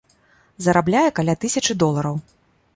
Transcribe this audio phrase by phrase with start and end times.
[0.67, 2.21] Зарабляе каля тысячы долараў.